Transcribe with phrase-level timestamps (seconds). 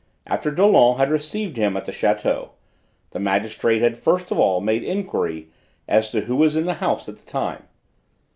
[0.25, 2.53] After Dollon had received him at the château,
[3.11, 5.49] the magistrate had first of all made enquiry
[5.87, 7.65] as to who was in the house at the time.